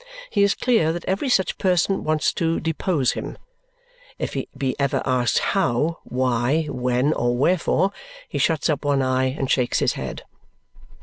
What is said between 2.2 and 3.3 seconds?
to depose